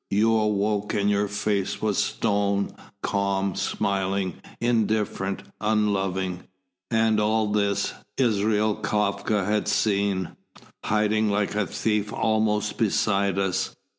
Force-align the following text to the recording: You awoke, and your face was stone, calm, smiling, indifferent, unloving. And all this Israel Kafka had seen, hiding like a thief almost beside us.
You 0.09 0.35
awoke, 0.35 0.95
and 0.95 1.11
your 1.11 1.27
face 1.27 1.79
was 1.79 1.99
stone, 1.99 2.75
calm, 3.03 3.53
smiling, 3.53 4.41
indifferent, 4.59 5.43
unloving. 5.61 6.45
And 6.89 7.19
all 7.19 7.51
this 7.51 7.93
Israel 8.17 8.77
Kafka 8.77 9.45
had 9.45 9.67
seen, 9.67 10.35
hiding 10.83 11.29
like 11.29 11.53
a 11.53 11.67
thief 11.67 12.11
almost 12.11 12.79
beside 12.79 13.37
us. 13.37 13.75